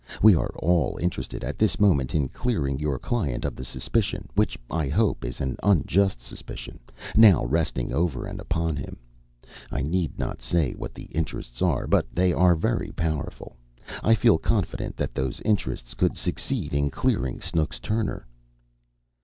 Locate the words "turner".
17.79-18.25